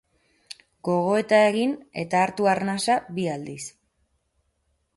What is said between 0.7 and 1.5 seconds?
Gogoeta